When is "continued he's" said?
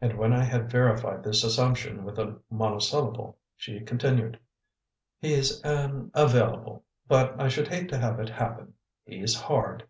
3.80-5.60